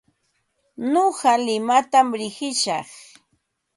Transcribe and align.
Nuqa 0.91 1.33
limatam 1.45 2.07
riqishaq. 2.19 2.89